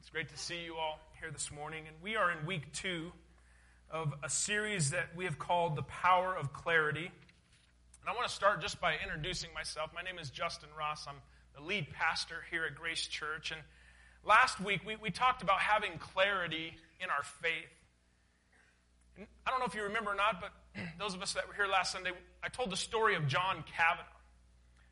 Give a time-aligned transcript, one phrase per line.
[0.00, 1.84] It's great to see you all here this morning.
[1.86, 3.12] And we are in week two
[3.90, 7.04] of a series that we have called The Power of Clarity.
[7.04, 9.90] And I want to start just by introducing myself.
[9.94, 11.04] My name is Justin Ross.
[11.06, 11.16] I'm
[11.54, 13.50] the lead pastor here at Grace Church.
[13.50, 13.60] And
[14.24, 17.68] last week we, we talked about having clarity in our faith.
[19.18, 20.52] And I don't know if you remember or not, but
[20.98, 22.12] those of us that were here last Sunday,
[22.42, 24.06] I told the story of John Kavanaugh.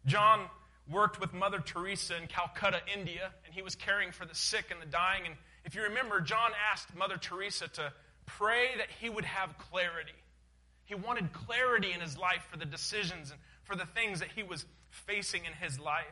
[0.05, 0.51] John
[0.91, 4.81] worked with Mother Teresa in Calcutta, India, and he was caring for the sick and
[4.81, 5.23] the dying.
[5.27, 5.35] And
[5.65, 7.93] if you remember, John asked Mother Teresa to
[8.27, 10.13] pray that he would have clarity.
[10.85, 14.43] He wanted clarity in his life for the decisions and for the things that he
[14.43, 16.07] was facing in his life.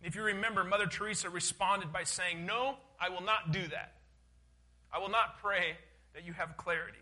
[0.00, 3.92] And if you remember, Mother Teresa responded by saying, No, I will not do that.
[4.92, 5.76] I will not pray
[6.14, 6.98] that you have clarity.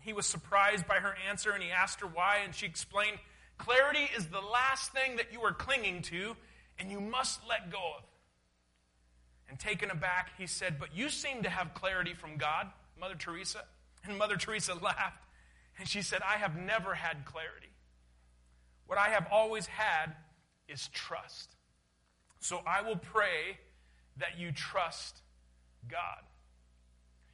[0.00, 3.18] He was surprised by her answer and he asked her why, and she explained,
[3.62, 6.34] Clarity is the last thing that you are clinging to,
[6.80, 8.02] and you must let go of.
[9.48, 12.66] And taken aback, he said, But you seem to have clarity from God,
[12.98, 13.60] Mother Teresa.
[14.04, 15.24] And Mother Teresa laughed,
[15.78, 17.70] and she said, I have never had clarity.
[18.86, 20.16] What I have always had
[20.66, 21.54] is trust.
[22.40, 23.58] So I will pray
[24.16, 25.18] that you trust
[25.88, 26.24] God.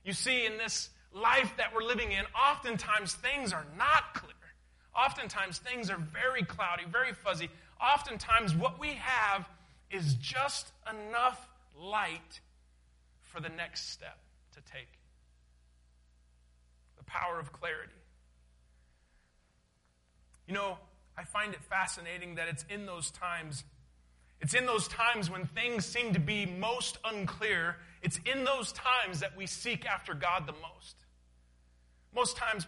[0.05, 4.35] You see, in this life that we're living in, oftentimes things are not clear.
[4.99, 7.49] Oftentimes things are very cloudy, very fuzzy.
[7.81, 9.49] Oftentimes what we have
[9.91, 11.49] is just enough
[11.81, 12.41] light
[13.23, 14.19] for the next step
[14.55, 14.89] to take.
[16.97, 17.93] The power of clarity.
[20.49, 20.79] You know,
[21.17, 23.65] I find it fascinating that it's in those times,
[24.41, 29.21] it's in those times when things seem to be most unclear, it's in those times
[29.21, 30.97] that we seek after God the most.
[32.15, 32.67] Most times,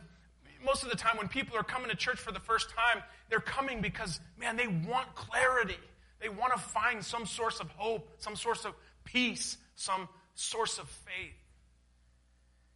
[0.65, 3.41] most of the time when people are coming to church for the first time, they're
[3.41, 5.79] coming because, man, they want clarity.
[6.21, 10.89] They want to find some source of hope, some source of peace, some source of
[10.89, 11.35] faith.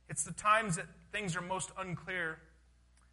[0.09, 2.39] It's the times that things are most unclear.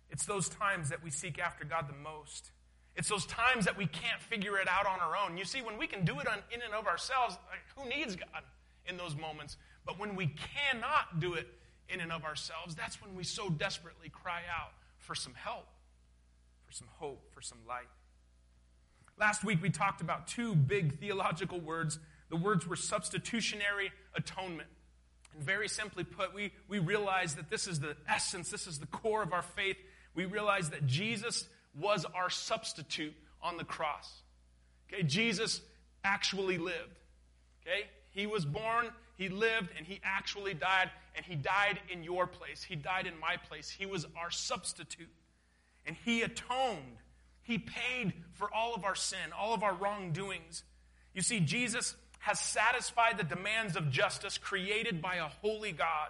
[0.09, 2.51] It's those times that we seek after God the most.
[2.95, 5.37] It's those times that we can't figure it out on our own.
[5.37, 8.15] You see, when we can do it on, in and of ourselves, like, who needs
[8.15, 8.43] God
[8.85, 9.57] in those moments?
[9.85, 11.47] But when we cannot do it
[11.93, 15.67] in and of ourselves, that's when we so desperately cry out for some help,
[16.65, 17.89] for some hope, for some light.
[19.19, 21.99] Last week we talked about two big theological words.
[22.29, 24.69] The words were substitutionary atonement.
[25.35, 28.87] And very simply put, we, we realize that this is the essence, this is the
[28.87, 29.77] core of our faith.
[30.15, 31.45] We realize that Jesus
[31.79, 34.21] was our substitute on the cross.
[34.91, 35.61] Okay, Jesus
[36.03, 36.99] actually lived.
[37.61, 38.89] Okay, he was born,
[39.21, 42.63] he lived, and he actually died, and he died in your place.
[42.63, 43.69] He died in my place.
[43.69, 45.11] He was our substitute.
[45.85, 46.97] And he atoned.
[47.43, 50.63] He paid for all of our sin, all of our wrongdoings.
[51.13, 56.09] You see, Jesus has satisfied the demands of justice created by a holy God.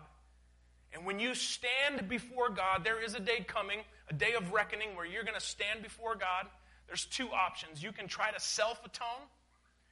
[0.94, 3.80] And when you stand before God, there is a day coming,
[4.10, 6.48] a day of reckoning, where you're going to stand before God.
[6.88, 7.84] There's two options.
[7.84, 9.28] You can try to self atone,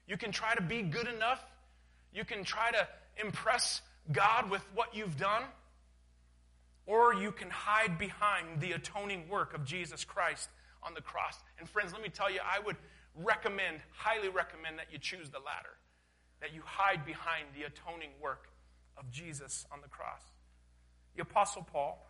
[0.08, 1.44] you can try to be good enough,
[2.14, 2.88] you can try to
[3.22, 3.82] impress
[4.12, 5.44] God with what you've done,
[6.86, 10.50] or you can hide behind the atoning work of Jesus Christ
[10.82, 11.38] on the cross.
[11.60, 12.78] And friends, let me tell you, I would
[13.16, 15.78] recommend, highly recommend that you choose the latter,
[16.42, 18.50] that you hide behind the atoning work
[18.98, 20.22] of Jesus on the cross.
[21.16, 22.06] The Apostle Paul,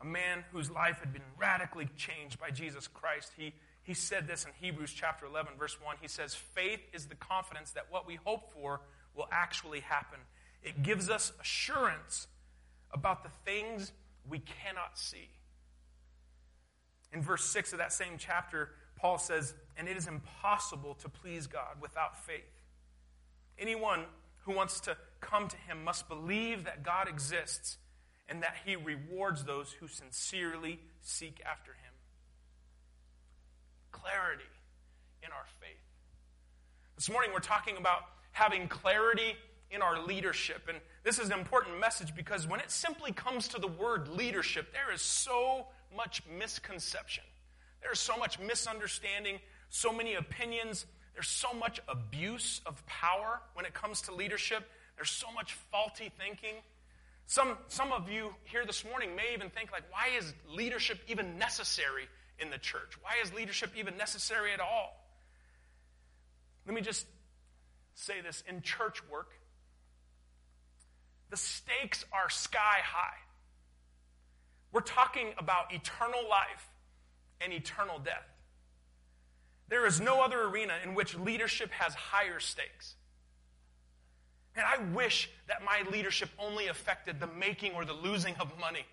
[0.00, 4.44] a man whose life had been radically changed by Jesus Christ, he, he said this
[4.44, 5.96] in Hebrews chapter 11, verse 1.
[6.00, 8.80] He says, Faith is the confidence that what we hope for
[9.14, 10.18] will actually happen.
[10.62, 12.26] It gives us assurance
[12.92, 13.92] about the things
[14.28, 15.28] we cannot see.
[17.12, 21.46] In verse 6 of that same chapter, Paul says, And it is impossible to please
[21.46, 22.44] God without faith.
[23.58, 24.04] Anyone
[24.44, 27.78] who wants to come to him must believe that God exists
[28.28, 31.92] and that he rewards those who sincerely seek after him.
[33.90, 34.44] Clarity
[35.22, 35.70] in our faith.
[36.96, 39.36] This morning we're talking about having clarity
[39.70, 40.68] in our leadership.
[40.68, 44.72] And this is an important message because when it simply comes to the word leadership,
[44.72, 45.66] there is so
[45.96, 47.24] much misconception.
[47.82, 49.38] There's so much misunderstanding,
[49.68, 50.86] so many opinions.
[51.14, 54.64] There's so much abuse of power when it comes to leadership.
[54.96, 56.54] There's so much faulty thinking.
[57.26, 61.38] Some, some of you here this morning may even think, like, why is leadership even
[61.38, 62.08] necessary
[62.40, 62.98] in the church?
[63.02, 64.96] Why is leadership even necessary at all?
[66.66, 67.06] Let me just
[67.94, 69.30] say this in church work,
[71.30, 73.18] the stakes are sky high.
[74.72, 76.68] We're talking about eternal life
[77.40, 78.26] and eternal death.
[79.68, 82.96] There is no other arena in which leadership has higher stakes.
[84.56, 88.84] And I wish that my leadership only affected the making or the losing of money.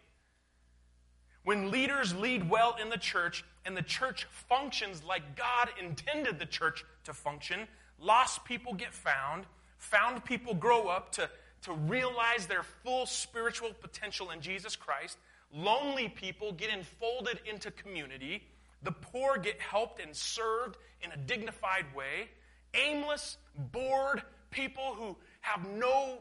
[1.44, 6.46] When leaders lead well in the church and the church functions like God intended the
[6.46, 7.68] church to function,
[8.00, 9.46] lost people get found,
[9.78, 11.30] found people grow up to,
[11.64, 15.18] to realize their full spiritual potential in Jesus Christ,
[15.54, 18.44] lonely people get enfolded into community,
[18.84, 22.30] the poor get helped and served in a dignified way,
[22.74, 24.22] aimless, bored
[24.52, 26.20] people who have no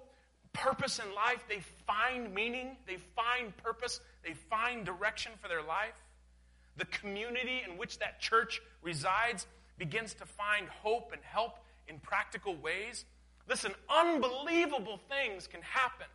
[0.53, 5.95] purpose in life, they find meaning, they find purpose, they find direction for their life.
[6.77, 9.47] The community in which that church resides
[9.79, 11.59] begins to find hope and help
[11.89, 13.05] in practical ways.
[13.49, 16.07] Listen, unbelievable things can happen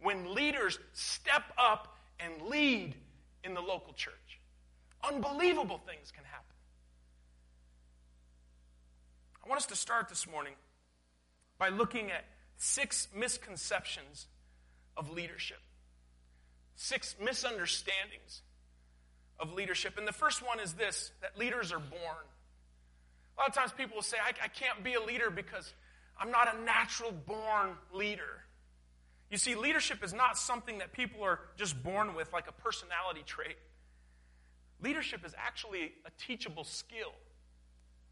[0.00, 2.94] when leaders step up and lead
[3.44, 4.40] in the local church.
[5.02, 6.44] Unbelievable things can happen.
[9.44, 10.54] I want us to start this morning
[11.58, 12.24] by looking at
[12.56, 14.26] six misconceptions
[14.96, 15.60] of leadership,
[16.74, 18.42] six misunderstandings
[19.38, 19.98] of leadership.
[19.98, 22.24] And the first one is this that leaders are born.
[23.36, 25.74] A lot of times people will say, I, I can't be a leader because
[26.18, 28.44] I'm not a natural born leader.
[29.30, 33.22] You see, leadership is not something that people are just born with, like a personality
[33.26, 33.56] trait.
[34.82, 37.12] Leadership is actually a teachable skill.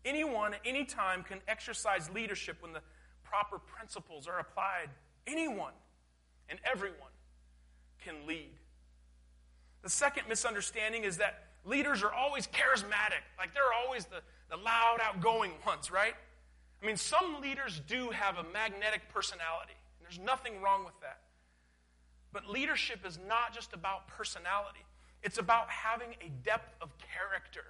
[0.04, 2.80] Anyone, anytime, can exercise leadership when the
[3.22, 4.90] proper principles are applied,
[5.26, 5.72] anyone
[6.48, 7.12] and everyone
[8.04, 8.50] can lead.
[9.82, 14.20] The second misunderstanding is that leaders are always charismatic, like they're always the,
[14.54, 16.14] the loud, outgoing ones, right?
[16.82, 21.20] I mean, some leaders do have a magnetic personality, and there's nothing wrong with that.
[22.32, 24.84] But leadership is not just about personality,
[25.22, 27.64] it's about having a depth of character.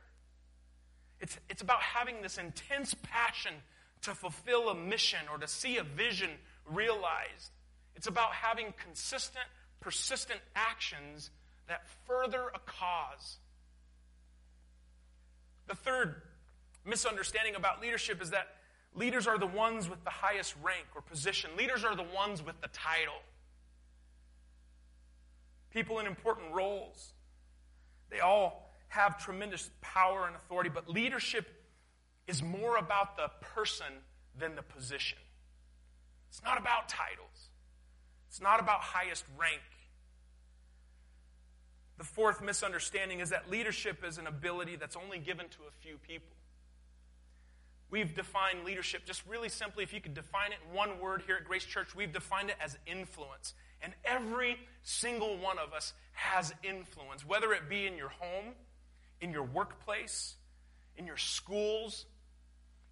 [1.21, 3.55] It's, it's about having this intense passion
[4.03, 6.31] to fulfill a mission or to see a vision
[6.67, 7.53] realized.
[7.97, 9.47] It's about having consistent,
[9.81, 11.31] persistent actions
[11.69, 13.39] that further a cause.
[15.67, 16.17] The third
[16.85, 18.49] misunderstanding about leadership is that
[18.95, 22.61] leaders are the ones with the highest rank or position, leaders are the ones with
[22.61, 23.21] the title.
[25.71, 27.13] People in important roles,
[28.11, 31.49] they all have tremendous power and authority, but leadership
[32.27, 33.87] is more about the person
[34.39, 35.19] than the position.
[36.29, 37.49] It's not about titles,
[38.29, 39.61] it's not about highest rank.
[41.97, 45.97] The fourth misunderstanding is that leadership is an ability that's only given to a few
[45.99, 46.34] people.
[47.91, 51.37] We've defined leadership just really simply, if you could define it in one word here
[51.37, 53.55] at Grace Church, we've defined it as influence.
[53.83, 58.55] And every single one of us has influence, whether it be in your home,
[59.21, 60.35] in your workplace,
[60.97, 62.07] in your schools,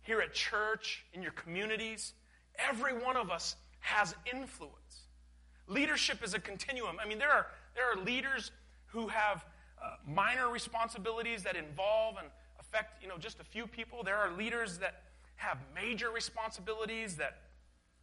[0.02, 2.14] here at church, in your communities.
[2.58, 5.06] Every one of us has influence.
[5.66, 6.96] Leadership is a continuum.
[7.02, 8.50] I mean, there are, there are leaders
[8.86, 9.44] who have
[9.82, 12.28] uh, minor responsibilities that involve and
[12.72, 14.02] affect, you know, just a few people.
[14.02, 15.02] There are leaders that
[15.36, 17.38] have major responsibilities that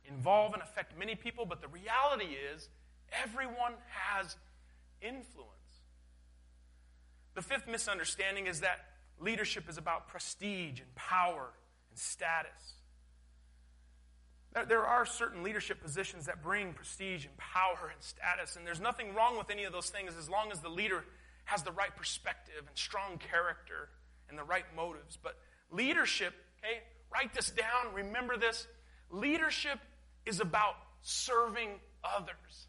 [0.06, 2.70] involve and affect many people, but the reality is
[3.24, 4.36] everyone has
[5.02, 5.50] influence.
[7.36, 8.86] The fifth misunderstanding is that
[9.20, 11.52] leadership is about prestige and power
[11.90, 12.74] and status.
[14.68, 19.14] There are certain leadership positions that bring prestige and power and status, and there's nothing
[19.14, 21.06] wrong with any of those things as long as the leader
[21.46, 23.90] has the right perspective and strong character
[24.30, 25.18] and the right motives.
[25.22, 25.38] But
[25.72, 26.80] leadership, okay,
[27.12, 28.68] write this down, remember this.
[29.12, 29.80] Leadership
[30.26, 31.70] is about serving
[32.04, 32.68] others.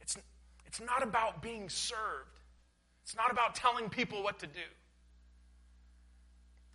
[0.00, 0.16] It's,
[0.66, 2.40] it's not about being served,
[3.02, 4.60] it's not about telling people what to do.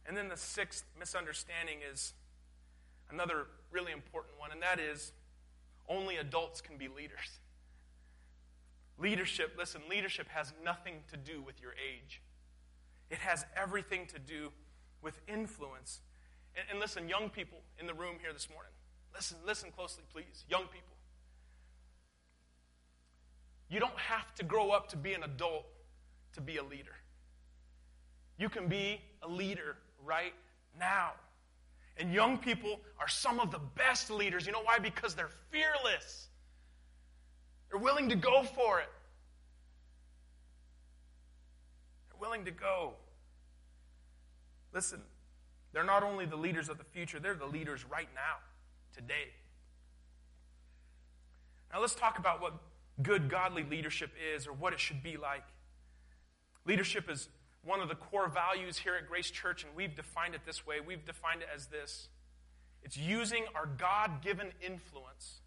[0.06, 2.14] And then the sixth misunderstanding is
[3.10, 5.12] another really important one, and that is
[5.90, 7.40] only adults can be leaders.
[8.98, 12.22] Leadership, listen, leadership has nothing to do with your age.
[13.10, 14.52] It has everything to do
[15.02, 16.02] with influence.
[16.56, 18.72] And, and, listen, young people in the room here this morning,
[19.14, 20.46] listen, listen closely, please.
[20.50, 20.96] Young people.
[23.70, 25.66] You don't have to grow up to be an adult
[26.34, 26.96] to be a leader.
[28.38, 30.34] You can be a leader right
[30.80, 31.12] now.
[31.98, 34.46] And young people are some of the best leaders.
[34.46, 34.78] You know why?
[34.80, 36.28] Because they're fearless.
[37.70, 38.90] They're willing to go for it.
[42.10, 42.94] They're willing to go.
[44.74, 45.02] Listen,
[45.72, 48.38] they're not only the leaders of the future, they're the leaders right now,
[48.94, 49.32] today.
[51.72, 52.54] Now let's talk about what
[53.02, 55.46] good godly leadership is or what it should be like.
[56.66, 57.30] Leadership is
[57.64, 60.78] one of the core values here at Grace Church, and we've defined it this way.
[60.86, 62.10] We've defined it as this
[62.84, 65.40] It's using our God given influence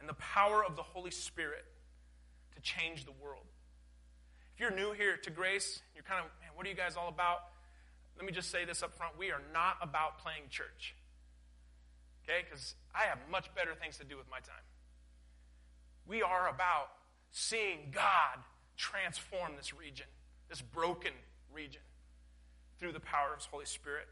[0.00, 1.66] and the power of the Holy Spirit
[2.54, 3.44] to change the world.
[4.54, 7.08] If you're new here to Grace, you're kind of, man, what are you guys all
[7.08, 7.40] about?
[8.16, 9.18] Let me just say this up front.
[9.18, 10.94] We are not about playing church.
[12.22, 12.44] Okay?
[12.48, 14.62] Because I have much better things to do with my time.
[16.06, 16.90] We are about
[17.32, 18.38] seeing God
[18.76, 20.06] transform this region,
[20.48, 21.12] this broken
[21.52, 21.82] region,
[22.78, 24.06] through the power of His Holy Spirit.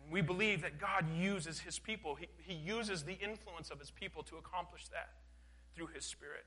[0.00, 3.90] And we believe that God uses His people, He, he uses the influence of His
[3.90, 5.14] people to accomplish that
[5.74, 6.44] through His Spirit.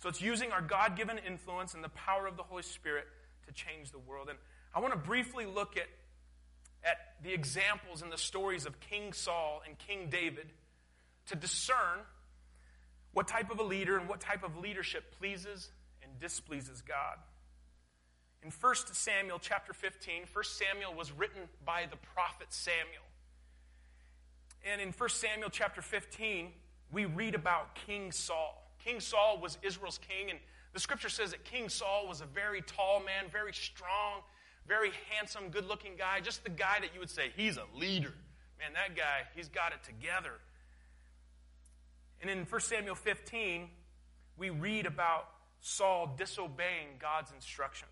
[0.00, 3.06] So it's using our God given influence and the power of the Holy Spirit
[3.46, 4.28] to change the world.
[4.28, 4.38] And
[4.74, 5.88] I want to briefly look at,
[6.82, 10.46] at the examples and the stories of King Saul and King David
[11.26, 12.00] to discern
[13.12, 15.70] what type of a leader and what type of leadership pleases
[16.02, 17.18] and displeases God.
[18.42, 23.04] In 1 Samuel chapter 15, 1 Samuel was written by the prophet Samuel.
[24.64, 26.48] And in 1 Samuel chapter 15,
[26.90, 28.59] we read about King Saul.
[28.84, 30.38] King Saul was Israel's king, and
[30.72, 34.20] the scripture says that King Saul was a very tall man, very strong,
[34.66, 38.14] very handsome, good looking guy, just the guy that you would say, he's a leader.
[38.58, 40.32] Man, that guy, he's got it together.
[42.20, 43.68] And in 1 Samuel 15,
[44.36, 45.28] we read about
[45.60, 47.90] Saul disobeying God's instructions.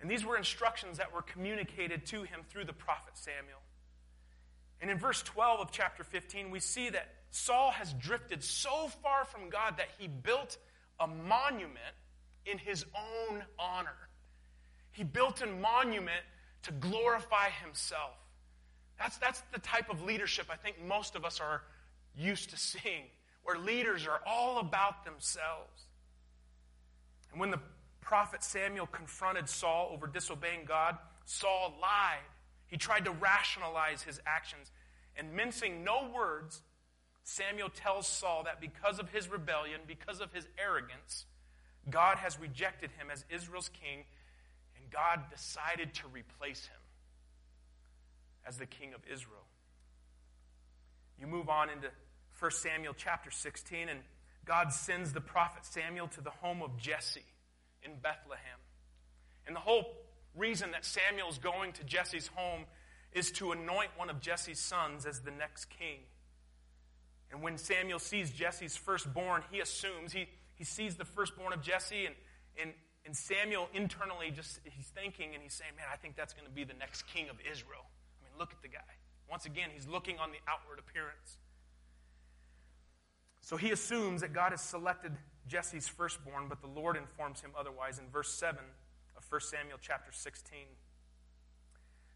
[0.00, 3.60] And these were instructions that were communicated to him through the prophet Samuel.
[4.80, 9.24] And in verse 12 of chapter 15, we see that Saul has drifted so far
[9.24, 10.58] from God that he built
[11.00, 11.96] a monument
[12.44, 13.96] in his own honor.
[14.92, 16.20] He built a monument
[16.64, 18.12] to glorify himself.
[18.98, 21.62] That's, that's the type of leadership I think most of us are
[22.14, 23.04] used to seeing,
[23.42, 25.86] where leaders are all about themselves.
[27.30, 27.60] And when the
[28.02, 32.18] prophet Samuel confronted Saul over disobeying God, Saul lied.
[32.66, 34.70] He tried to rationalize his actions.
[35.16, 36.60] And mincing no words,
[37.24, 41.26] Samuel tells Saul that because of his rebellion, because of his arrogance,
[41.88, 44.04] God has rejected him as Israel's king,
[44.76, 46.80] and God decided to replace him
[48.46, 49.46] as the king of Israel.
[51.18, 51.88] You move on into
[52.38, 54.00] 1 Samuel chapter 16, and
[54.44, 57.24] God sends the prophet Samuel to the home of Jesse
[57.84, 58.58] in Bethlehem.
[59.46, 59.84] And the whole
[60.36, 62.64] reason that Samuel's going to Jesse's home
[63.12, 65.98] is to anoint one of Jesse's sons as the next king.
[67.32, 72.04] And when Samuel sees Jesse's firstborn, he assumes, he, he sees the firstborn of Jesse,
[72.04, 72.14] and,
[72.60, 72.72] and,
[73.06, 76.52] and Samuel internally just, he's thinking and he's saying, man, I think that's going to
[76.52, 77.88] be the next king of Israel.
[78.20, 78.80] I mean, look at the guy.
[79.30, 81.38] Once again, he's looking on the outward appearance.
[83.40, 85.12] So he assumes that God has selected
[85.48, 88.60] Jesse's firstborn, but the Lord informs him otherwise in verse 7
[89.16, 90.58] of 1 Samuel chapter 16.
[90.60, 90.66] It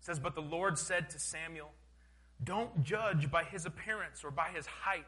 [0.00, 1.72] says, But the Lord said to Samuel,
[2.42, 5.04] Don't judge by his appearance or by his height,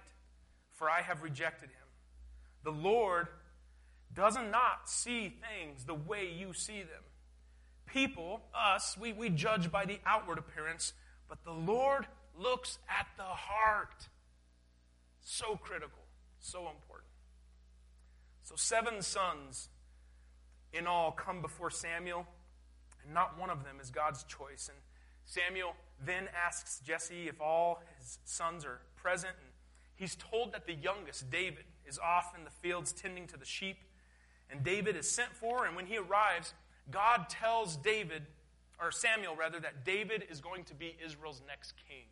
[0.72, 1.88] for I have rejected him.
[2.64, 3.28] The Lord
[4.14, 7.02] does not see things the way you see them.
[7.86, 10.92] People, us, we, we judge by the outward appearance,
[11.28, 12.06] but the Lord
[12.38, 14.08] looks at the heart.
[15.20, 16.04] So critical,
[16.40, 17.08] so important.
[18.42, 19.68] So, seven sons
[20.72, 22.26] in all come before Samuel,
[23.04, 24.70] and not one of them is God's choice.
[24.72, 24.78] And
[25.28, 29.52] Samuel then asks Jesse if all his sons are present, and
[29.94, 33.76] he's told that the youngest, David, is off in the fields tending to the sheep.
[34.50, 36.54] And David is sent for, and when he arrives,
[36.90, 38.22] God tells David,
[38.80, 42.06] or Samuel rather, that David is going to be Israel's next king.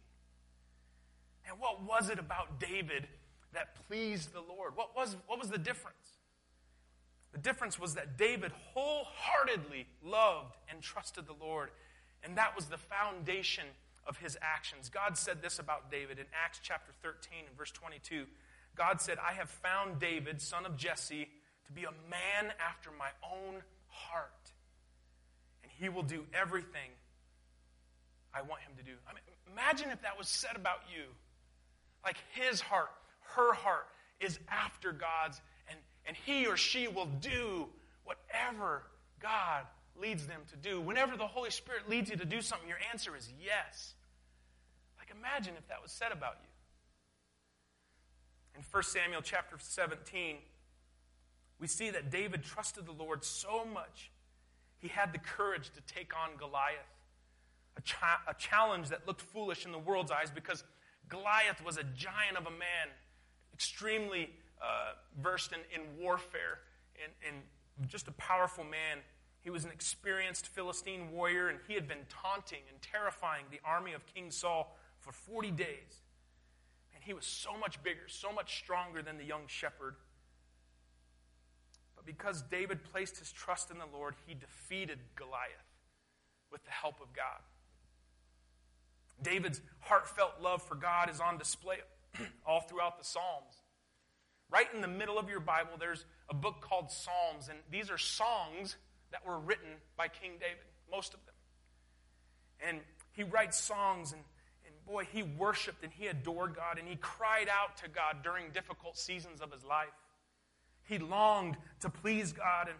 [1.48, 3.08] And what was it about David
[3.54, 4.76] that pleased the Lord?
[4.76, 5.96] What was, what was the difference?
[7.32, 11.70] The difference was that David wholeheartedly loved and trusted the Lord,
[12.26, 13.64] and that was the foundation
[14.04, 14.88] of his actions.
[14.88, 18.24] God said this about David in Acts chapter 13 and verse 22.
[18.76, 21.28] God said, I have found David, son of Jesse,
[21.66, 24.52] to be a man after my own heart,
[25.62, 26.90] and he will do everything
[28.34, 28.92] I want him to do.
[29.08, 31.04] I mean, imagine if that was said about you.
[32.04, 32.90] Like his heart,
[33.36, 33.86] her heart
[34.20, 37.66] is after God's and and he or she will do
[38.04, 38.82] whatever
[39.20, 39.64] God
[40.00, 40.80] leads them to do.
[40.80, 43.94] Whenever the Holy Spirit leads you to do something, your answer is yes.
[44.98, 46.48] Like imagine if that was said about you.
[48.56, 50.36] In 1 Samuel chapter 17,
[51.58, 54.10] we see that David trusted the Lord so much,
[54.78, 56.76] he had the courage to take on Goliath,
[57.76, 60.64] a, cha- a challenge that looked foolish in the world's eyes because
[61.08, 62.88] Goliath was a giant of a man,
[63.54, 66.58] extremely uh, versed in, in warfare
[67.02, 68.98] and, and just a powerful man.
[69.46, 73.92] He was an experienced Philistine warrior, and he had been taunting and terrifying the army
[73.92, 76.02] of King Saul for 40 days.
[76.92, 79.94] And he was so much bigger, so much stronger than the young shepherd.
[81.94, 85.70] But because David placed his trust in the Lord, he defeated Goliath
[86.50, 87.38] with the help of God.
[89.22, 91.76] David's heartfelt love for God is on display
[92.44, 93.62] all throughout the Psalms.
[94.50, 97.98] Right in the middle of your Bible, there's a book called Psalms, and these are
[97.98, 98.74] songs
[99.16, 101.34] that were written by King David, most of them.
[102.60, 102.80] And
[103.12, 104.20] he writes songs, and,
[104.66, 108.50] and boy, he worshiped and he adored God, and he cried out to God during
[108.50, 109.88] difficult seasons of his life.
[110.86, 112.76] He longed to please God, and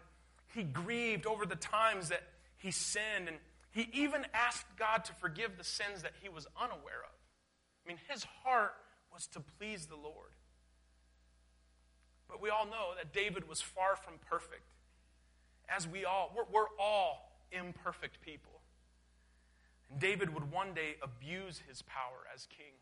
[0.53, 2.21] he grieved over the times that
[2.57, 3.37] he sinned, and
[3.71, 7.15] he even asked God to forgive the sins that he was unaware of.
[7.83, 8.75] I mean, his heart
[9.11, 10.31] was to please the Lord.
[12.27, 14.76] But we all know that David was far from perfect.
[15.69, 18.61] As we all, we're, we're all imperfect people.
[19.89, 22.73] And David would one day abuse his power as king.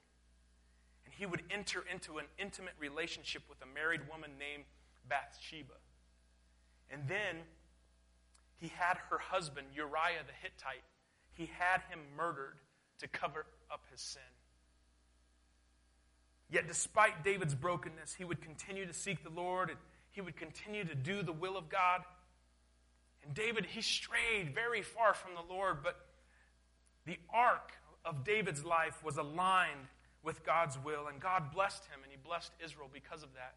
[1.06, 4.64] And he would enter into an intimate relationship with a married woman named
[5.08, 5.74] Bathsheba.
[6.90, 7.38] And then
[8.58, 10.84] he had her husband, Uriah the Hittite,
[11.34, 12.58] he had him murdered
[13.00, 14.22] to cover up his sin.
[16.50, 19.80] Yet, despite David's brokenness, he would continue to seek the Lord and
[20.12, 22.02] he would continue to do the will of God.
[23.26, 26.00] And David, he strayed very far from the Lord, but
[27.06, 27.72] the arc
[28.04, 29.88] of David's life was aligned
[30.24, 33.56] with God's will, and God blessed him and he blessed Israel because of that.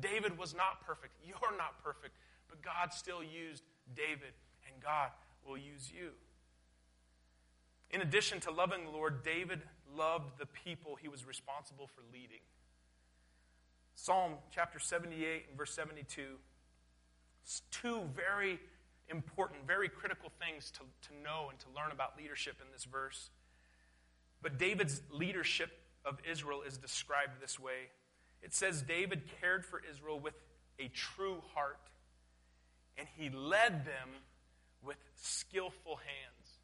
[0.00, 1.14] David was not perfect.
[1.26, 2.16] You're not perfect,
[2.48, 3.62] but God still used
[3.94, 4.32] David,
[4.66, 5.10] and God
[5.46, 6.10] will use you.
[7.90, 9.60] In addition to loving the Lord, David
[9.94, 12.40] loved the people he was responsible for leading.
[13.94, 16.22] Psalm chapter 78 and verse 72.
[17.70, 18.58] Two very
[19.12, 23.30] important, very critical things to, to know and to learn about leadership in this verse.
[24.42, 25.70] But David's leadership
[26.04, 27.90] of Israel is described this way
[28.42, 30.34] it says, David cared for Israel with
[30.78, 31.78] a true heart,
[32.98, 34.08] and he led them
[34.82, 36.58] with skillful hands.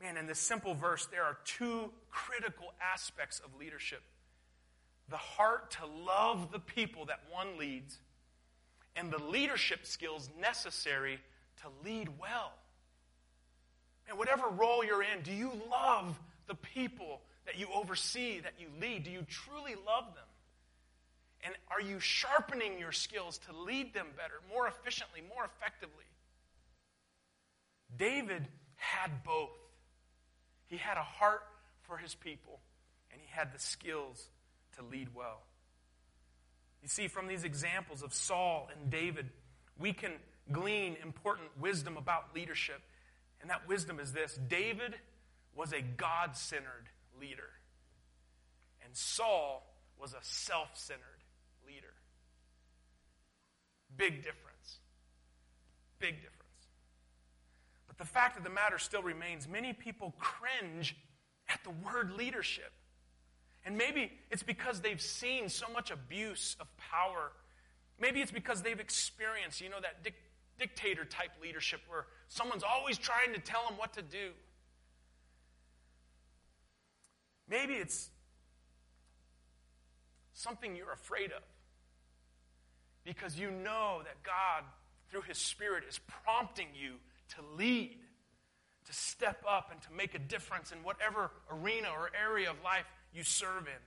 [0.00, 4.02] Man, in this simple verse, there are two critical aspects of leadership
[5.08, 7.98] the heart to love the people that one leads,
[8.96, 11.18] and the leadership skills necessary
[11.62, 12.52] to lead well.
[14.08, 18.66] And whatever role you're in, do you love the people that you oversee, that you
[18.80, 19.04] lead?
[19.04, 20.24] Do you truly love them?
[21.44, 26.04] And are you sharpening your skills to lead them better, more efficiently, more effectively?
[27.96, 29.50] David had both.
[30.66, 31.42] He had a heart
[31.82, 32.60] for his people,
[33.12, 34.28] and he had the skills
[34.76, 35.42] to lead well.
[36.82, 39.30] You see, from these examples of Saul and David,
[39.78, 40.12] we can
[40.50, 42.82] glean important wisdom about leadership.
[43.40, 44.94] And that wisdom is this David
[45.54, 46.88] was a God centered
[47.20, 47.50] leader,
[48.84, 49.66] and Saul
[50.00, 51.02] was a self centered
[51.66, 51.94] leader.
[53.96, 54.78] Big difference.
[55.98, 56.38] Big difference.
[57.86, 60.96] But the fact of the matter still remains many people cringe
[61.48, 62.72] at the word leadership.
[63.64, 67.32] And maybe it's because they've seen so much abuse of power.
[68.00, 70.14] Maybe it's because they've experienced, you know, that dic-
[70.58, 74.30] dictator type leadership where someone's always trying to tell them what to do.
[77.48, 78.10] Maybe it's
[80.32, 81.42] something you're afraid of
[83.04, 84.64] because you know that God,
[85.10, 86.94] through His Spirit, is prompting you
[87.30, 87.98] to lead,
[88.86, 92.86] to step up, and to make a difference in whatever arena or area of life
[93.12, 93.82] you serve in.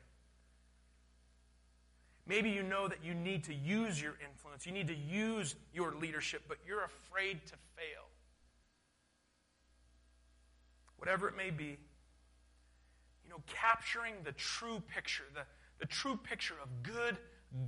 [2.28, 5.94] Maybe you know that you need to use your influence, you need to use your
[5.94, 8.06] leadership, but you're afraid to fail.
[10.98, 11.78] Whatever it may be,
[13.24, 15.42] you know, capturing the true picture, the,
[15.80, 17.18] the true picture of good,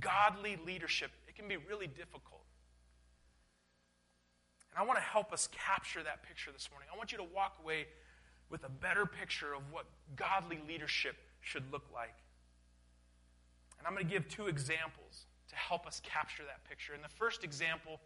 [0.00, 2.42] godly leadership, it can be really difficult.
[4.72, 6.88] And I want to help us capture that picture this morning.
[6.92, 7.86] I want you to walk away
[8.50, 11.16] with a better picture of what godly leadership
[11.48, 12.14] should look like.
[13.78, 16.94] And I'm going to give two examples to help us capture that picture.
[16.94, 18.00] In the first example,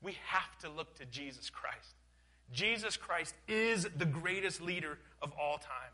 [0.00, 1.96] we have to look to Jesus Christ.
[2.52, 5.92] Jesus Christ is the greatest leader of all time.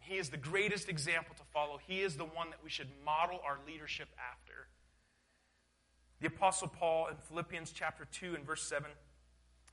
[0.00, 1.78] He is the greatest example to follow.
[1.86, 4.68] He is the one that we should model our leadership after.
[6.20, 8.86] The Apostle Paul in Philippians chapter 2 and verse 7,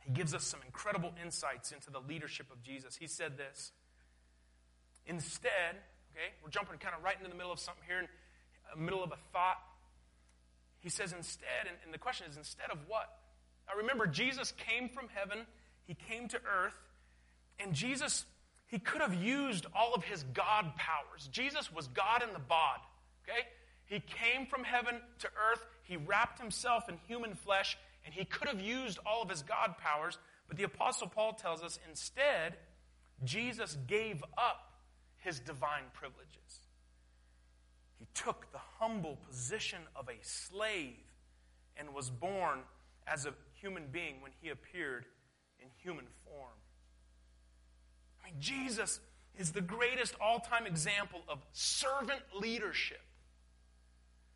[0.06, 2.96] he gives us some incredible insights into the leadership of Jesus.
[2.96, 3.72] He said this
[5.08, 5.78] Instead,
[6.16, 6.32] Okay?
[6.42, 8.08] We're jumping kind of right into the middle of something here, in
[8.74, 9.60] the middle of a thought.
[10.80, 13.10] He says, instead, and, and the question is, instead of what?
[13.68, 15.46] Now remember, Jesus came from heaven,
[15.88, 16.80] he came to earth,
[17.60, 18.26] and Jesus,
[18.68, 21.28] he could have used all of his God powers.
[21.32, 22.80] Jesus was God in the bod,
[23.28, 23.48] okay?
[23.86, 25.66] He came from heaven to earth.
[25.84, 29.78] He wrapped himself in human flesh, and he could have used all of his God
[29.78, 30.18] powers.
[30.48, 32.58] But the Apostle Paul tells us instead,
[33.24, 34.75] Jesus gave up
[35.26, 36.62] his divine privileges.
[37.98, 41.04] He took the humble position of a slave
[41.76, 42.60] and was born
[43.08, 45.06] as a human being when he appeared
[45.60, 46.54] in human form.
[48.22, 49.00] I mean, Jesus
[49.38, 53.02] is the greatest all time example of servant leadership.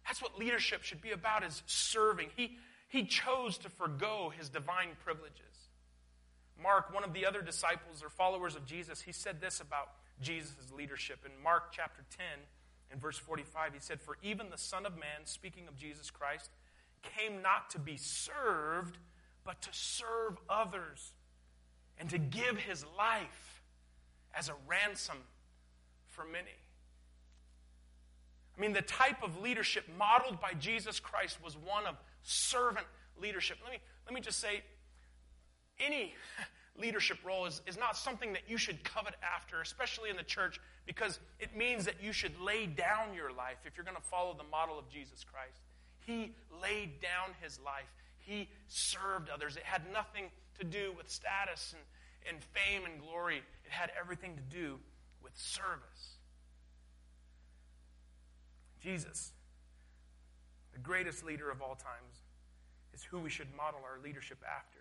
[0.08, 2.30] That's what leadership should be about is serving.
[2.36, 5.44] He, he chose to forego his divine privileges.
[6.62, 10.72] Mark, one of the other disciples or followers of Jesus, he said this about Jesus'
[10.76, 11.20] leadership.
[11.26, 12.26] In Mark chapter 10,
[12.92, 16.50] in verse 45, he said, For even the Son of Man, speaking of Jesus Christ,
[17.02, 18.98] came not to be served,
[19.46, 21.14] but to serve others
[21.98, 23.62] and to give his life
[24.34, 25.18] as a ransom
[26.08, 26.56] for many.
[28.58, 32.86] I mean, the type of leadership modeled by Jesus Christ was one of servant
[33.22, 33.58] leadership.
[33.64, 34.62] Let me, let me just say
[35.80, 36.14] any
[36.78, 40.60] leadership role is, is not something that you should covet after, especially in the church,
[40.86, 44.34] because it means that you should lay down your life if you're going to follow
[44.34, 45.62] the model of Jesus Christ.
[46.06, 49.56] He laid down his life, he served others.
[49.56, 50.26] It had nothing
[50.60, 54.80] to do with status and, and fame and glory, it had everything to do
[55.22, 56.18] with service.
[58.82, 59.34] Jesus,
[60.74, 62.24] the greatest leader of all times,
[62.94, 64.80] is who we should model our leadership after.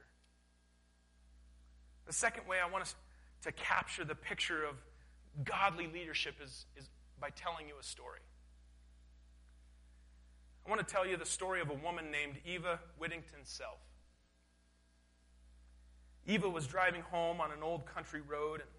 [2.09, 2.95] The second way I want us
[3.43, 4.77] to capture the picture of
[5.45, 6.89] godly leadership is, is
[7.21, 8.21] by telling you a story.
[10.67, 13.79] I want to tell you the story of a woman named Eva Whittington Self.
[16.27, 18.71] Eva was driving home on an old country road, and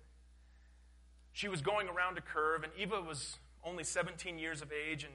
[1.32, 5.14] she was going around a curve, and Eva was only 17 years of age, and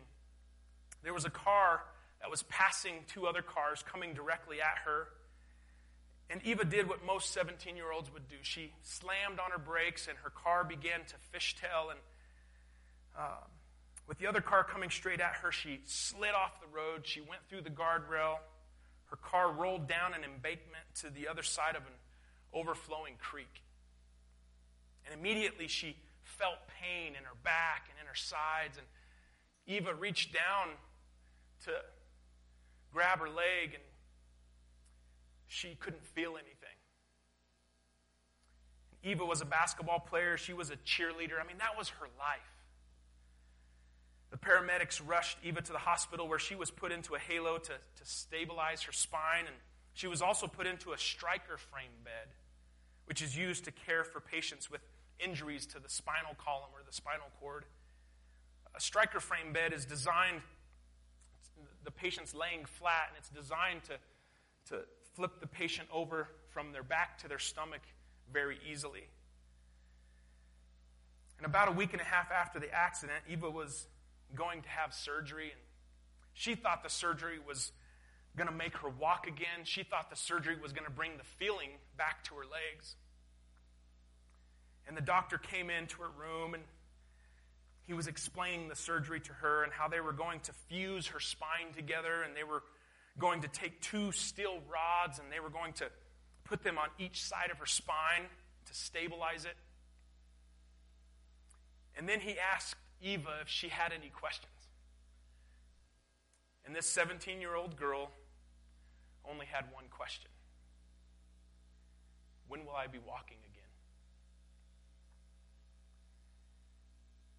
[1.03, 1.83] there was a car
[2.20, 5.09] that was passing two other cars coming directly at her.
[6.35, 8.35] And Eva did what most 17 year olds would do.
[8.42, 11.92] She slammed on her brakes, and her car began to fishtail.
[11.92, 12.01] And
[13.16, 13.44] uh,
[14.09, 17.03] with the other car coming straight at her, she slid off the road.
[17.07, 18.38] She went through the guardrail.
[19.05, 21.94] Her car rolled down an embankment to the other side of an
[22.53, 23.62] overflowing creek.
[25.07, 25.94] And immediately she
[26.25, 28.77] felt pain in her back and in her sides.
[28.77, 28.87] And
[29.68, 30.70] Eva reached down
[31.66, 31.70] to
[32.92, 33.85] grab her leg, and
[35.55, 36.75] she couldn't feel anything.
[39.05, 41.40] Eva was a basketball player, she was a cheerleader.
[41.40, 42.40] I mean, that was her life.
[44.33, 47.73] The paramedics rushed Eva to the hospital where she was put into a halo to,
[47.73, 49.55] to stabilize her spine, and
[49.93, 52.35] she was also put into a Stryker frame bed,
[53.05, 54.81] which is used to care for patients with
[55.21, 57.64] injuries to the spinal column or the spinal cord.
[58.75, 60.40] A Stryker frame bed is designed,
[61.85, 63.95] the patient's laying flat, and it's designed to,
[64.75, 67.81] to flip the patient over from their back to their stomach
[68.33, 69.09] very easily.
[71.38, 73.87] And about a week and a half after the accident, Eva was
[74.35, 75.50] going to have surgery.
[75.50, 75.61] And
[76.33, 77.72] she thought the surgery was
[78.37, 79.64] going to make her walk again.
[79.64, 82.96] She thought the surgery was going to bring the feeling back to her legs.
[84.87, 86.62] And the doctor came into her room and
[87.87, 91.20] he was explaining the surgery to her and how they were going to fuse her
[91.20, 92.62] spine together and they were
[93.18, 95.87] going to take two steel rods and they were going to
[96.44, 98.27] put them on each side of her spine
[98.66, 99.57] to stabilize it.
[101.96, 104.50] And then he asked Eva if she had any questions.
[106.66, 108.11] And this 17 year old girl
[109.31, 110.31] only had one question
[112.48, 113.70] When will I be walking again?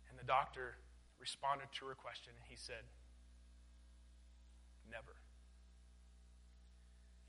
[0.09, 0.75] And the doctor
[1.19, 2.85] responded to her question and he said,
[4.89, 5.15] Never.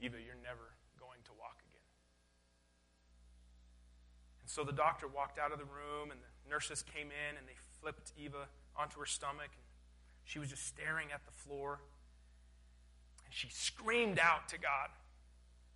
[0.00, 1.80] Eva, you're never going to walk again.
[4.40, 7.46] And so the doctor walked out of the room, and the nurses came in, and
[7.46, 9.64] they flipped Eva onto her stomach, and
[10.24, 11.80] she was just staring at the floor.
[13.24, 14.90] And she screamed out to God.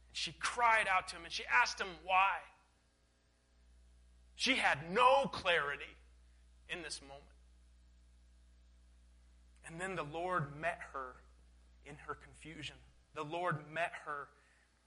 [0.08, 2.38] And she cried out to him, and she asked him why.
[4.34, 5.96] She had no clarity
[6.68, 7.24] in this moment.
[9.66, 11.16] And then the Lord met her
[11.84, 12.76] in her confusion.
[13.14, 14.28] The Lord met her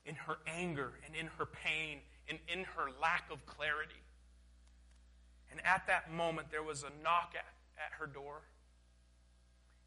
[0.06, 4.02] in her anger and in her pain and in her lack of clarity.
[5.52, 7.46] And at that moment, there was a knock at,
[7.78, 8.42] at her door.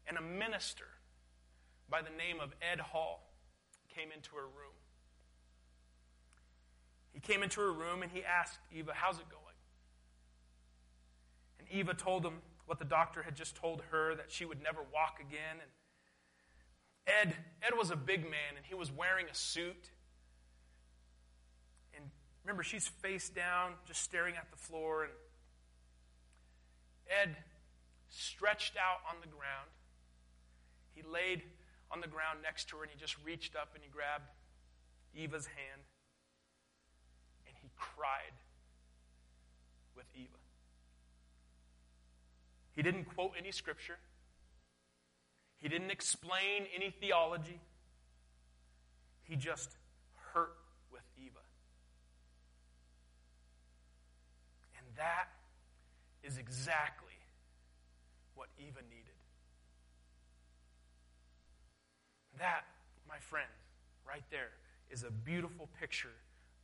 [0.07, 0.85] And a minister
[1.89, 3.29] by the name of Ed Hall
[3.93, 4.77] came into her room.
[7.11, 9.43] He came into her room and he asked Eva, How's it going?
[11.59, 14.81] And Eva told him what the doctor had just told her that she would never
[14.93, 15.57] walk again.
[15.59, 15.71] And
[17.07, 19.91] Ed, Ed was a big man and he was wearing a suit.
[21.95, 22.03] And
[22.43, 25.03] remember, she's face down, just staring at the floor.
[25.03, 25.11] And
[27.21, 27.37] Ed
[28.09, 29.69] stretched out on the ground.
[30.93, 31.43] He laid
[31.89, 34.29] on the ground next to her and he just reached up and he grabbed
[35.15, 35.81] Eva's hand
[37.47, 38.35] and he cried
[39.95, 40.37] with Eva.
[42.75, 43.97] He didn't quote any scripture.
[45.59, 47.59] He didn't explain any theology.
[49.23, 49.75] He just
[50.33, 50.55] hurt
[50.91, 51.39] with Eva.
[54.77, 55.29] And that
[56.23, 57.13] is exactly
[58.35, 59.03] what Eva needed.
[62.37, 62.65] That,
[63.09, 63.47] my friends,
[64.07, 64.51] right there,
[64.91, 66.13] is a beautiful picture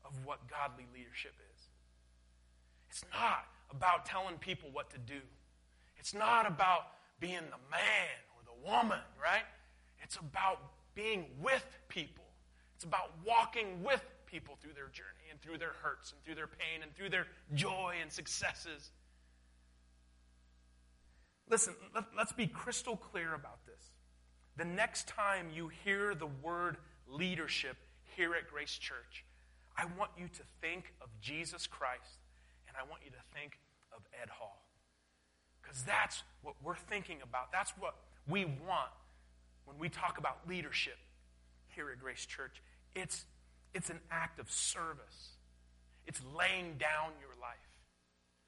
[0.05, 1.61] of what godly leadership is.
[2.89, 5.19] It's not about telling people what to do,
[5.97, 6.87] it's not about
[7.19, 8.22] being the man
[8.65, 9.43] woman, right?
[10.01, 10.59] It's about
[10.95, 12.23] being with people.
[12.75, 16.47] It's about walking with people through their journey and through their hurts and through their
[16.47, 18.91] pain and through their joy and successes.
[21.49, 23.91] Listen, let, us be crystal clear about this.
[24.57, 27.77] The next time you hear the word leadership
[28.15, 29.25] here at Grace Church,
[29.77, 32.19] I want you to think of Jesus Christ
[32.67, 33.59] and I want you to think
[33.95, 34.63] of Ed Hall.
[35.61, 37.51] Because that's what we're thinking about.
[37.51, 37.95] That's what
[38.27, 38.91] we want
[39.65, 40.97] when we talk about leadership
[41.67, 42.61] here at Grace Church.
[42.95, 43.25] It's,
[43.73, 45.37] it's an act of service,
[46.05, 47.57] it's laying down your life.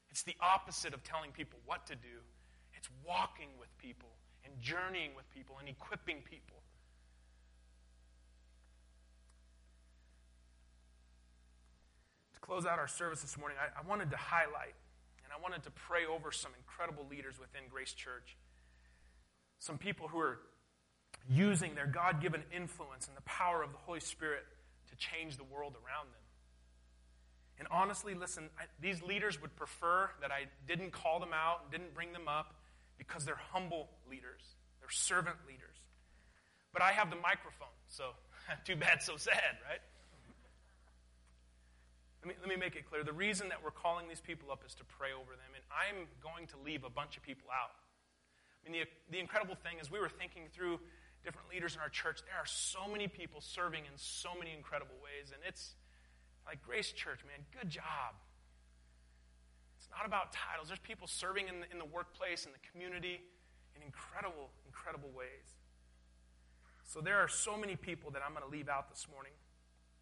[0.09, 2.23] It's the opposite of telling people what to do,
[2.73, 4.09] it's walking with people
[4.45, 6.61] and journeying with people and equipping people.
[12.33, 14.75] To close out our service this morning, I, I wanted to highlight
[15.23, 18.37] and I wanted to pray over some incredible leaders within Grace Church.
[19.59, 20.39] Some people who are
[21.29, 24.43] using their God given influence and the power of the Holy Spirit
[24.89, 26.21] to change the world around them.
[27.57, 31.93] And honestly, listen, I, these leaders would prefer that I didn't call them out didn't
[31.93, 32.53] bring them up
[32.97, 34.41] because they're humble leaders,
[34.79, 35.75] they're servant leaders.
[36.73, 38.11] But I have the microphone, so
[38.65, 39.79] too bad, so sad, right?
[42.21, 43.03] Let me, let me make it clear.
[43.03, 46.07] The reason that we're calling these people up is to pray over them, and I'm
[46.21, 47.71] going to leave a bunch of people out.
[48.65, 50.79] Mean, the, the incredible thing is, we were thinking through
[51.23, 52.21] different leaders in our church.
[52.25, 55.75] There are so many people serving in so many incredible ways, and it's
[56.45, 58.13] like Grace Church, man, good job
[59.77, 60.67] It's not about titles.
[60.69, 63.21] There's people serving in the, in the workplace, in the community,
[63.75, 65.57] in incredible, incredible ways.
[66.85, 69.33] So there are so many people that I'm going to leave out this morning.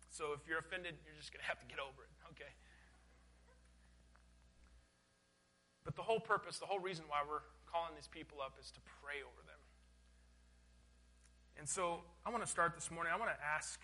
[0.09, 2.51] So if you're offended, you're just going to have to get over it, okay?
[5.83, 7.43] But the whole purpose, the whole reason why we're
[7.73, 9.57] calling these people up is to pray over them.
[11.57, 13.09] And so I want to start this morning.
[13.09, 13.81] I want to ask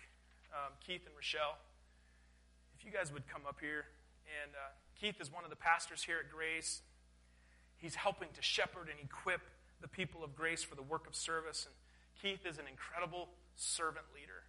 [0.54, 1.58] um, Keith and Rochelle
[2.78, 3.90] if you guys would come up here
[4.30, 4.54] and.
[4.54, 6.82] Uh, Keith is one of the pastors here at Grace.
[7.78, 9.40] He's helping to shepherd and equip
[9.80, 11.66] the people of Grace for the work of service.
[11.66, 11.74] And
[12.20, 14.44] Keith is an incredible servant leader.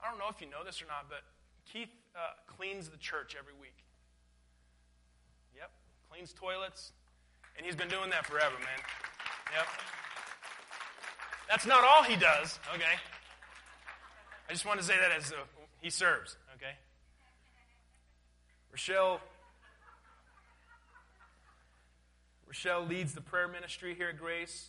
[0.00, 1.20] I don't know if you know this or not, but
[1.70, 3.84] Keith uh, cleans the church every week.
[5.54, 5.70] Yep,
[6.10, 6.92] cleans toilets.
[7.56, 8.80] And he's been doing that forever, man.
[9.54, 9.66] Yep.
[11.48, 12.96] That's not all he does, okay?
[14.48, 15.36] I just want to say that as uh,
[15.80, 16.72] he serves, okay?
[18.70, 19.20] Rochelle
[22.46, 24.68] Rochelle leads the prayer ministry here at Grace.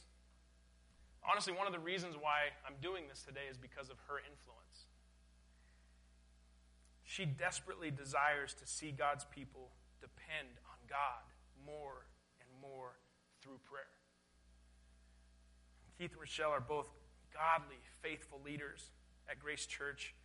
[1.29, 4.87] Honestly, one of the reasons why I'm doing this today is because of her influence.
[7.03, 11.27] She desperately desires to see God's people depend on God
[11.65, 12.07] more
[12.63, 12.95] more
[13.43, 13.83] through prayer.
[15.99, 16.87] Keith and Rochelle are both
[17.35, 18.89] godly, faithful leaders
[19.29, 20.15] at Grace Church,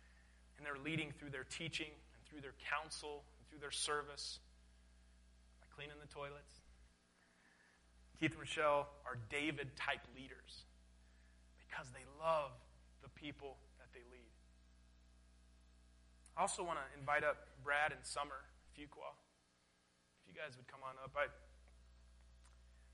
[0.57, 4.39] and they're leading through their teaching and through their counsel and through their service
[5.59, 6.61] by cleaning the toilets
[8.19, 10.67] Keith and Rochelle are David type leaders
[11.55, 12.51] because they love
[12.99, 14.35] the people that they lead.
[16.35, 18.43] I also want to invite up Brad and Summer
[18.75, 19.15] Fuqua.
[20.19, 21.15] If you guys would come on up.
[21.15, 21.31] I,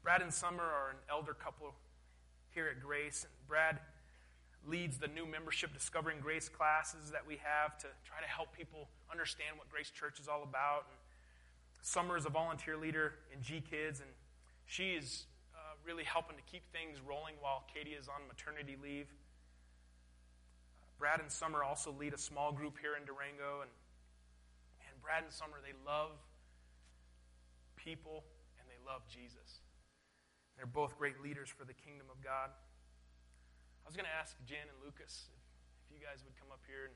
[0.06, 1.74] Brad and Summer are an elder couple
[2.54, 3.80] here at Grace, and Brad
[4.68, 8.88] leads the new membership Discovering Grace classes that we have to try to help people
[9.12, 10.86] understand what Grace Church is all about.
[10.94, 10.98] And
[11.82, 14.10] Summer is a volunteer leader in G Kids, and
[14.68, 19.10] she is uh, really helping to keep things rolling while Katie is on maternity leave.
[19.10, 23.72] Uh, Brad and Summer also lead a small group here in Durango, and
[24.86, 26.12] and Brad and Summer they love
[27.76, 28.24] people
[28.62, 29.66] and they love Jesus.
[30.58, 32.50] They're both great leaders for the kingdom of God.
[32.52, 35.44] I was going to ask Jen and Lucas if,
[35.84, 36.88] if you guys would come up here.
[36.88, 36.96] And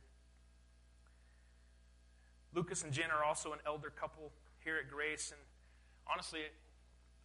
[2.55, 4.31] Lucas and Jen are also an elder couple
[4.63, 5.29] here at Grace.
[5.35, 5.41] And
[6.07, 6.47] honestly,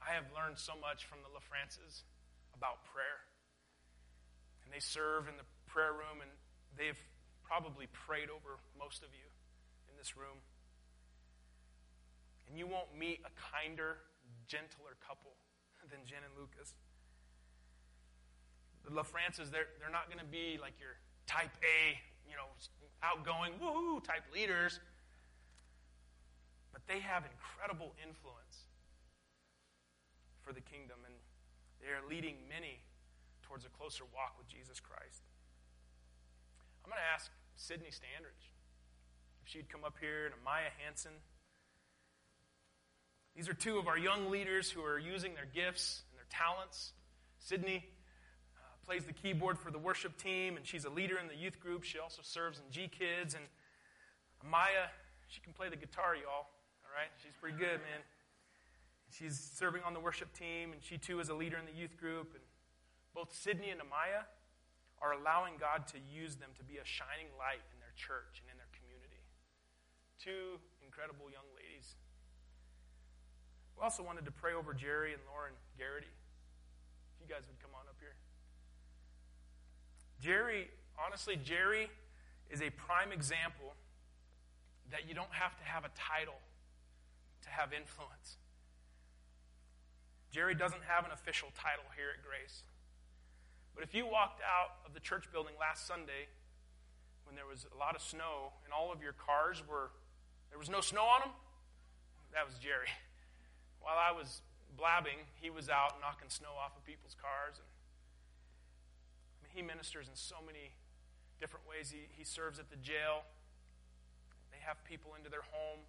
[0.03, 2.05] I have learned so much from the LaFrances
[2.53, 3.25] about prayer.
[4.67, 6.31] And they serve in the prayer room, and
[6.77, 6.99] they've
[7.47, 9.29] probably prayed over most of you
[9.89, 10.43] in this room.
[12.49, 14.05] And you won't meet a kinder,
[14.47, 15.33] gentler couple
[15.95, 16.75] than Jen and Lucas.
[18.83, 20.99] The LaFrances, they're, they're not going to be like your
[21.31, 21.95] type A,
[22.27, 22.51] you know,
[23.01, 24.83] outgoing, woohoo type leaders.
[26.75, 28.67] But they have incredible influence
[30.43, 31.15] for the kingdom, and
[31.81, 32.83] they are leading many
[33.47, 35.23] towards a closer walk with Jesus Christ.
[36.85, 38.53] I'm going to ask Sydney Standridge
[39.41, 41.17] if she'd come up here, and Maya Hanson.
[43.35, 46.93] These are two of our young leaders who are using their gifts and their talents.
[47.41, 47.85] Sydney
[48.55, 51.59] uh, plays the keyboard for the worship team, and she's a leader in the youth
[51.59, 51.83] group.
[51.83, 53.35] She also serves in G Kids.
[53.35, 53.43] And
[54.49, 54.87] Maya,
[55.27, 56.47] she can play the guitar, y'all.
[56.87, 57.11] All right?
[57.25, 58.03] She's pretty good, man.
[59.11, 61.97] She's serving on the worship team, and she too is a leader in the youth
[61.97, 62.35] group.
[62.35, 62.43] And
[63.15, 64.31] both Sydney and Amaya
[65.03, 68.47] are allowing God to use them to be a shining light in their church and
[68.47, 69.23] in their community.
[70.23, 71.43] Two incredible young.
[73.77, 76.11] We also wanted to pray over Jerry and Lauren Garrity.
[77.15, 78.15] If you guys would come on up here.
[80.21, 81.91] Jerry, honestly, Jerry
[82.51, 83.75] is a prime example
[84.91, 86.39] that you don't have to have a title
[87.43, 88.37] to have influence.
[90.31, 92.63] Jerry doesn't have an official title here at Grace.
[93.75, 96.31] But if you walked out of the church building last Sunday
[97.25, 99.91] when there was a lot of snow and all of your cars were,
[100.51, 101.31] there was no snow on them,
[102.33, 102.89] that was Jerry.
[103.85, 104.41] While I was
[104.81, 107.61] blabbing, he was out knocking snow off of people's cars.
[107.61, 107.69] And
[109.39, 110.73] I mean, he ministers in so many
[111.39, 111.93] different ways.
[111.93, 113.29] He, he serves at the jail,
[114.49, 115.85] they have people into their home.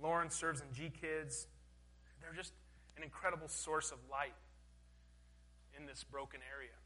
[0.00, 1.48] Lauren serves in G Kids.
[2.22, 2.54] They're just
[2.96, 4.38] an incredible source of light
[5.76, 6.78] in this broken area.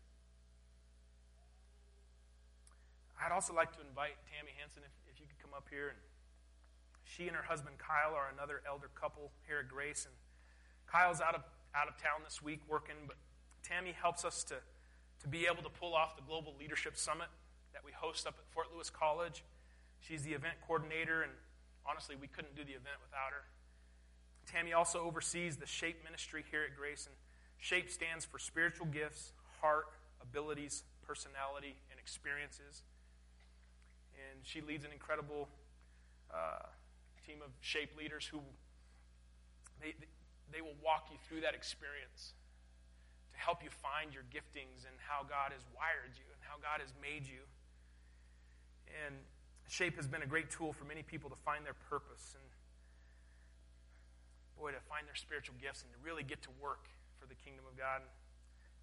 [3.20, 5.88] I'd also like to invite Tammy Hanson, if, if you could come up here.
[5.92, 5.98] And
[7.04, 10.06] she and her husband Kyle are another elder couple here at Grace.
[10.06, 10.14] And
[10.86, 11.42] Kyle's out of,
[11.74, 13.16] out of town this week working, but
[13.62, 14.56] Tammy helps us to,
[15.20, 17.28] to be able to pull off the Global Leadership Summit
[17.72, 19.44] that we host up at Fort Lewis College.
[20.00, 21.32] She's the event coordinator, and
[21.86, 23.44] honestly, we couldn't do the event without her.
[24.46, 27.14] Tammy also oversees the SHAPE ministry here at Grace, and
[27.58, 29.86] SHAPE stands for spiritual gifts, heart,
[30.20, 32.82] abilities, personality, and experiences.
[34.14, 35.48] And she leads an incredible
[36.32, 36.66] uh,
[37.26, 38.40] team of SHAPE leaders who
[39.80, 39.94] they,
[40.52, 42.36] they will walk you through that experience
[43.32, 46.78] to help you find your giftings and how God has wired you and how God
[46.78, 47.42] has made you.
[49.04, 49.18] And
[49.66, 52.46] SHAPE has been a great tool for many people to find their purpose and
[54.54, 56.86] boy, to find their spiritual gifts and to really get to work
[57.18, 58.06] for the kingdom of God.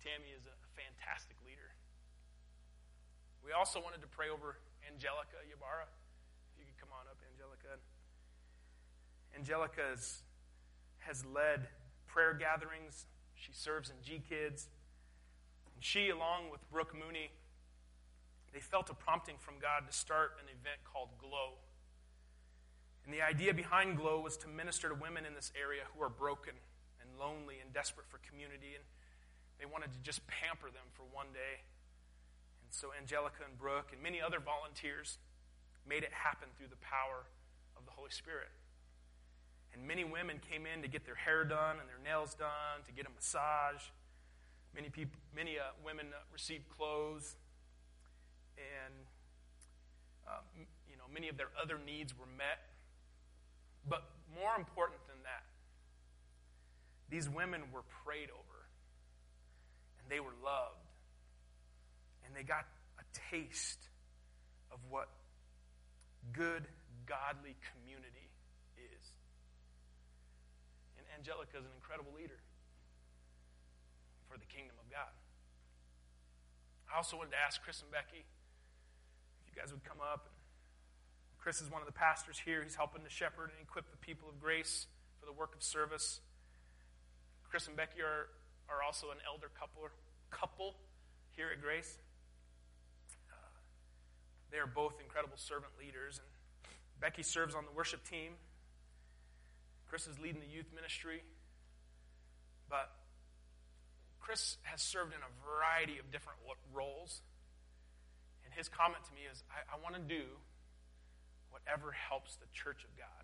[0.03, 1.71] Tammy is a fantastic leader.
[3.41, 5.87] We also wanted to pray over Angelica Yabara.
[6.53, 7.79] If you could come on up, Angelica.
[9.35, 10.23] Angelica is,
[10.99, 11.67] has led
[12.07, 13.05] prayer gatherings.
[13.35, 14.67] She serves in G Kids.
[15.73, 17.31] And she, along with Brooke Mooney,
[18.53, 21.57] they felt a prompting from God to start an event called Glow.
[23.05, 26.09] And the idea behind Glow was to minister to women in this area who are
[26.09, 26.53] broken
[27.01, 28.75] and lonely and desperate for community.
[28.75, 28.83] And
[29.57, 31.65] they wanted to just pamper them for one day.
[32.61, 35.17] And so Angelica and Brooke and many other volunteers
[35.87, 37.25] made it happen through the power
[37.73, 38.53] of the Holy Spirit.
[39.73, 42.91] And many women came in to get their hair done and their nails done, to
[42.91, 43.81] get a massage.
[44.75, 47.35] Many, people, many uh, women uh, received clothes.
[48.57, 48.93] And,
[50.27, 50.41] uh,
[50.89, 52.71] you know, many of their other needs were met
[53.87, 54.03] but
[54.35, 55.43] more important than that,
[57.09, 58.59] these women were prayed over,
[59.99, 60.87] and they were loved,
[62.25, 62.65] and they got
[62.99, 63.89] a taste
[64.71, 65.09] of what
[66.31, 66.63] good,
[67.05, 68.29] godly community
[68.77, 69.05] is.
[70.97, 72.41] And Angelica is an incredible leader
[74.25, 75.13] for the kingdom of God.
[76.89, 80.33] I also wanted to ask Chris and Becky if you guys would come up
[81.41, 82.61] Chris is one of the pastors here.
[82.61, 84.85] He's helping to shepherd and equip the people of grace
[85.19, 86.21] for the work of service.
[87.49, 88.29] Chris and Becky are,
[88.69, 89.81] are also an elder couple,
[90.29, 90.75] couple
[91.31, 91.97] here at Grace.
[93.27, 93.33] Uh,
[94.51, 96.19] they are both incredible servant leaders.
[96.19, 98.33] And Becky serves on the worship team.
[99.91, 101.19] Chris is leading the youth ministry.
[102.69, 102.95] But
[104.21, 106.39] Chris has served in a variety of different
[106.71, 107.19] roles.
[108.45, 110.23] And his comment to me is I, I want to do
[111.49, 113.23] whatever helps the church of God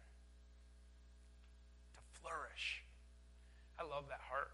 [1.95, 2.83] to flourish.
[3.79, 4.51] I love that heart.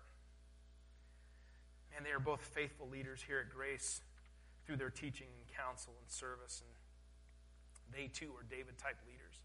[1.92, 4.02] Man, they are both faithful leaders here at Grace
[4.68, 6.62] through their teaching and counsel and service.
[6.62, 6.70] And
[7.90, 9.42] they too are David type leaders.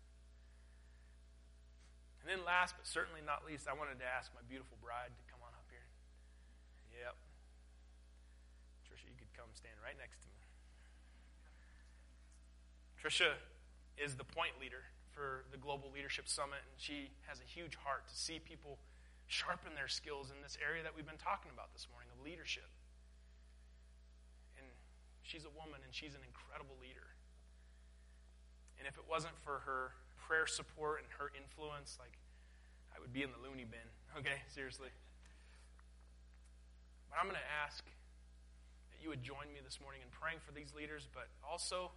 [2.28, 5.24] And then, last but certainly not least, I wanted to ask my beautiful bride to
[5.32, 5.88] come on up here.
[6.92, 7.16] Yep.
[8.84, 10.44] Trisha, you could come stand right next to me.
[13.00, 13.40] Trisha
[13.96, 18.04] is the point leader for the Global Leadership Summit, and she has a huge heart
[18.12, 18.76] to see people
[19.24, 22.68] sharpen their skills in this area that we've been talking about this morning of leadership.
[24.60, 24.68] And
[25.24, 27.08] she's a woman, and she's an incredible leader.
[28.76, 29.96] And if it wasn't for her
[30.28, 32.20] prayer support and her influence, like
[32.92, 33.88] I would be in the loony bin.
[34.16, 34.88] Okay, seriously.
[37.08, 40.50] But I'm going to ask that you would join me this morning in praying for
[40.50, 41.92] these leaders, but also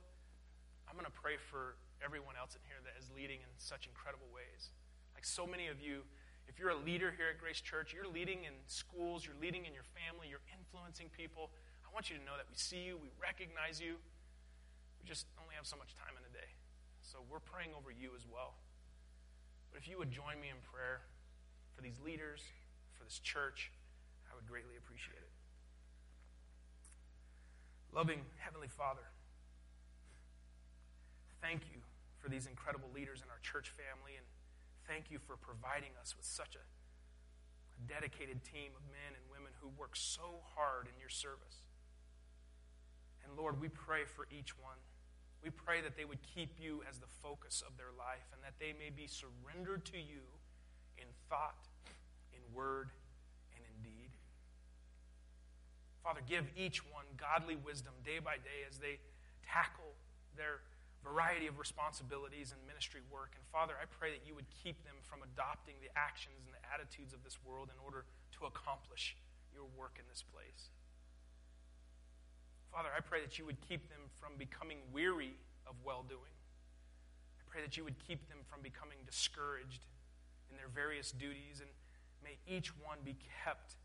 [0.85, 4.27] I'm going to pray for everyone else in here that is leading in such incredible
[4.29, 4.75] ways.
[5.15, 6.03] Like so many of you,
[6.51, 9.73] if you're a leader here at Grace Church, you're leading in schools, you're leading in
[9.73, 11.49] your family, you're influencing people.
[11.81, 13.97] I want you to know that we see you, we recognize you.
[14.99, 16.60] We just only have so much time in a day.
[17.11, 18.55] So we're praying over you as well.
[19.67, 21.03] But if you would join me in prayer
[21.75, 22.39] for these leaders,
[22.95, 23.67] for this church,
[24.31, 25.35] I would greatly appreciate it.
[27.91, 29.11] Loving Heavenly Father,
[31.43, 31.83] thank you
[32.23, 34.23] for these incredible leaders in our church family, and
[34.87, 36.63] thank you for providing us with such a,
[37.89, 41.65] dedicated team of men and women who work so hard in your service.
[43.25, 44.77] And Lord, we pray for each one
[45.43, 48.53] we pray that they would keep you as the focus of their life and that
[48.61, 50.21] they may be surrendered to you
[50.97, 51.67] in thought,
[52.33, 52.93] in word,
[53.57, 54.13] and in deed.
[56.03, 59.01] Father, give each one godly wisdom day by day as they
[59.41, 59.97] tackle
[60.37, 60.61] their
[61.01, 63.33] variety of responsibilities and ministry work.
[63.33, 66.61] And Father, I pray that you would keep them from adopting the actions and the
[66.69, 68.05] attitudes of this world in order
[68.37, 69.17] to accomplish
[69.49, 70.69] your work in this place.
[72.71, 75.35] Father, I pray that you would keep them from becoming weary
[75.67, 76.31] of well doing.
[77.39, 79.83] I pray that you would keep them from becoming discouraged
[80.49, 81.69] in their various duties, and
[82.23, 83.75] may each one be kept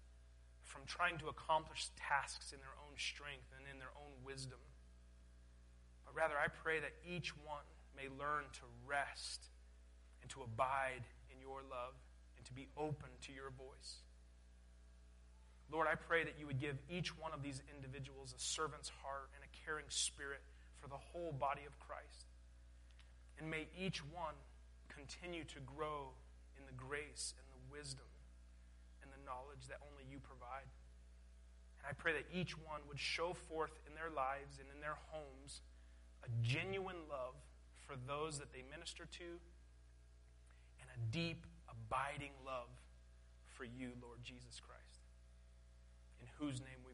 [0.62, 4.59] from trying to accomplish tasks in their own strength and in their own wisdom.
[6.05, 7.66] But rather, I pray that each one
[7.97, 9.51] may learn to rest
[10.22, 11.95] and to abide in your love
[12.37, 14.07] and to be open to your voice.
[15.71, 19.31] Lord, I pray that you would give each one of these individuals a servant's heart
[19.35, 20.41] and a caring spirit
[20.81, 22.31] for the whole body of Christ.
[23.39, 24.39] And may each one
[24.89, 26.14] continue to grow
[26.57, 28.07] in the grace and the wisdom
[29.03, 30.71] and the knowledge that only you provide.
[31.83, 34.97] And I pray that each one would show forth in their lives and in their
[35.11, 35.61] homes
[36.23, 37.35] a genuine love
[37.85, 39.31] for those that they minister to
[40.81, 42.71] and a deep, abiding love
[43.59, 44.86] for you, Lord Jesus Christ
[46.27, 46.93] in whose name we